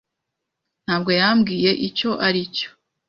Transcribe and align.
Ntabwo 0.85 1.11
yambwiye 1.19 1.71
icyo 1.87 2.09
ari 2.27 2.41
cyo. 2.55 2.69